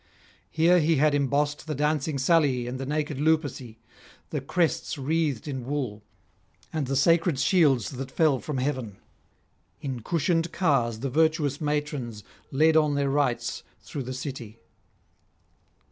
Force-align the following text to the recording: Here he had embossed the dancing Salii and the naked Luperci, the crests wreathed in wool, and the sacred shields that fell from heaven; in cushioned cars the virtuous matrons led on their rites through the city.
Here 0.49 0.79
he 0.79 0.95
had 0.95 1.13
embossed 1.13 1.67
the 1.67 1.75
dancing 1.75 2.17
Salii 2.17 2.65
and 2.65 2.79
the 2.79 2.87
naked 2.87 3.19
Luperci, 3.19 3.77
the 4.31 4.41
crests 4.41 4.97
wreathed 4.97 5.47
in 5.47 5.63
wool, 5.63 6.01
and 6.73 6.87
the 6.87 6.95
sacred 6.95 7.37
shields 7.37 7.91
that 7.91 8.09
fell 8.09 8.39
from 8.39 8.57
heaven; 8.57 8.97
in 9.79 9.99
cushioned 9.99 10.51
cars 10.51 11.01
the 11.01 11.11
virtuous 11.11 11.61
matrons 11.61 12.23
led 12.51 12.75
on 12.75 12.95
their 12.95 13.11
rites 13.11 13.61
through 13.83 14.01
the 14.01 14.11
city. 14.13 14.57